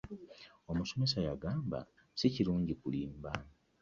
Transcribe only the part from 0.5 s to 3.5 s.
Omusomesa yagamba sikirungi kulimba.